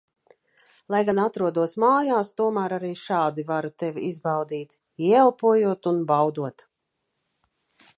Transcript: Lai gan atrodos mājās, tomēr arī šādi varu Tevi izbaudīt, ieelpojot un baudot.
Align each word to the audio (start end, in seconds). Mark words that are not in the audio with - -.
Lai 0.93 1.01
gan 1.09 1.19
atrodos 1.23 1.75
mājās, 1.83 2.31
tomēr 2.41 2.75
arī 2.79 2.91
šādi 3.03 3.47
varu 3.53 3.73
Tevi 3.85 4.09
izbaudīt, 4.11 4.77
ieelpojot 5.11 5.95
un 5.95 6.05
baudot. 6.15 6.71